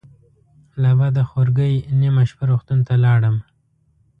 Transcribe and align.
له 0.81 0.91
بده 0.99 1.23
خورګۍ 1.29 1.73
نیمه 2.01 2.23
شپه 2.29 2.43
روغتون 2.49 2.79
ته 2.87 2.93
لاړم. 3.03 3.35